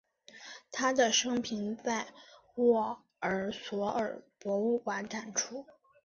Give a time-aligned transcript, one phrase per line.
[0.71, 2.07] 他的生平在
[2.55, 5.67] 沃尔索尔博物馆展出。